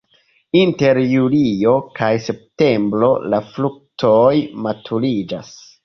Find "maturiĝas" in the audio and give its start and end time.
4.67-5.59